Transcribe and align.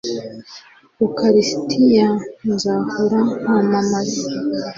ukaristiya, 1.05 2.07
nzahora 2.51 3.19
nkwamamaza 3.37 4.23